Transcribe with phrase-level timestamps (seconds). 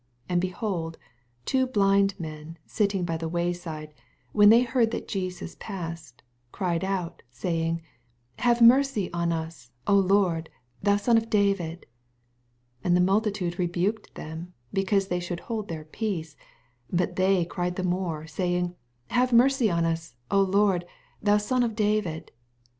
[0.25, 0.97] 80 And, behold,
[1.45, 3.93] two blind men Bitting by the way side,
[4.31, 7.83] when they heara that Jesus passed oy, cried out, saying,
[8.39, 10.49] Have mercy on us, O Lord,
[10.83, 11.81] ihou sou of David.
[11.81, 11.85] 81
[12.85, 16.35] And the multitude rebuked them, because they should hold their peace:
[16.91, 18.75] but they cried the more, say ing,
[19.11, 20.83] Have mercy on us, Lord,
[21.23, 22.31] ihou Son of David.